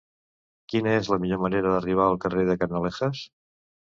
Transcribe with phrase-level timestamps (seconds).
[0.71, 3.21] Quina és la millor manera d'arribar al carrer de Canalejas?